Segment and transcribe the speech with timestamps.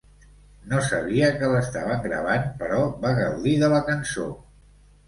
[0.71, 4.31] No sabia que l'estaven gravant, però va gaudir de la cançó.